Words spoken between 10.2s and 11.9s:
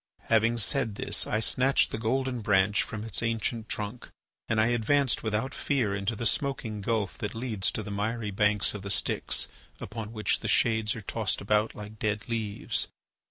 the shades are tossed about